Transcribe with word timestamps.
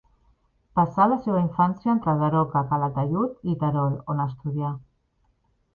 Passà 0.79 1.05
la 1.11 1.17
seva 1.25 1.41
infància 1.43 1.91
entre 1.95 2.15
Daroca, 2.23 2.65
Calataiud 2.73 3.47
i 3.53 3.57
Terol, 3.65 3.97
on 4.15 4.27
estudià. 4.29 4.77